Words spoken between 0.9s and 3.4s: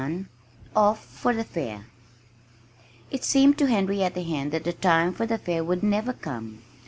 FOR THE FAIR It